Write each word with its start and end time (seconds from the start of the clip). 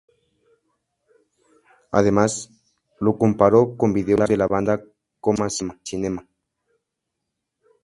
Además, 1.91 2.49
lo 2.99 3.19
comparó 3.19 3.77
con 3.77 3.89
los 3.91 3.95
vídeos 3.97 4.27
de 4.27 4.35
la 4.35 4.47
banda 4.47 4.81
Coma 5.19 5.47
Cinema. 5.83 6.25